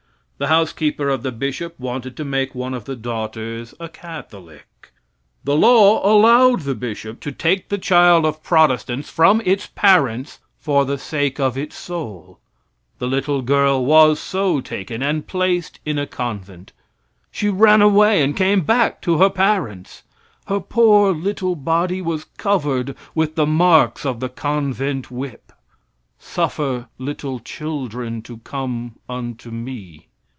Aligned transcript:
The 0.41 0.47
housekeeper 0.47 1.07
of 1.07 1.21
the 1.21 1.31
bishop 1.31 1.79
wanted 1.79 2.17
to 2.17 2.25
make 2.25 2.55
one 2.55 2.73
of 2.73 2.85
the 2.85 2.95
daughters 2.95 3.75
a 3.79 3.87
Catholic. 3.87 4.91
The 5.43 5.55
law 5.55 6.01
allowed 6.03 6.61
the 6.61 6.73
bishop 6.73 7.19
to 7.19 7.31
take 7.31 7.69
the 7.69 7.77
child 7.77 8.25
of 8.25 8.41
Protestants 8.41 9.07
from 9.07 9.41
its 9.45 9.67
parents 9.75 10.39
for 10.57 10.83
the 10.83 10.97
sake 10.97 11.39
of 11.39 11.59
its 11.59 11.77
soul. 11.77 12.39
The 12.97 13.05
little 13.05 13.43
girl 13.43 13.85
was 13.85 14.19
so 14.19 14.61
taken 14.61 15.03
and 15.03 15.27
placed 15.27 15.79
in 15.85 15.99
a 15.99 16.07
convent. 16.07 16.73
She 17.29 17.47
ran 17.49 17.83
away 17.83 18.23
and 18.23 18.35
came 18.35 18.61
back 18.61 18.99
to 19.03 19.19
her 19.19 19.29
parents. 19.29 20.01
Her 20.47 20.59
poor 20.59 21.13
little 21.13 21.55
body 21.55 22.01
was 22.01 22.23
covered 22.39 22.95
with 23.13 23.35
the 23.35 23.45
marks 23.45 24.07
of 24.07 24.19
the 24.19 24.29
convent 24.29 25.11
whip. 25.11 25.51
"Suffer 26.17 26.87
little 26.97 27.39
children 27.39 28.23
to 28.23 28.37
come 28.39 28.95
unto 29.07 29.51
me." 29.51 30.07